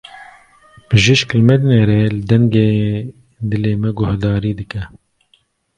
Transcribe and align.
Bijîşk 0.87 1.29
li 1.37 1.41
me 1.47 1.55
dinêre, 1.61 2.01
li 2.15 2.21
dengê 2.29 2.71
dilê 3.49 3.73
me 3.81 3.89
guhdarî 3.97 4.51
dike. 4.59 4.81